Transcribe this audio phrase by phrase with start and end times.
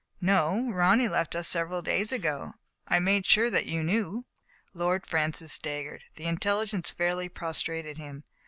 [0.19, 2.55] "No, Ronny left us several days ago.
[2.87, 4.25] I made sure that you knew."
[4.73, 6.05] Lord Francis staggered.
[6.15, 8.23] The intelligence fairly prostrated him.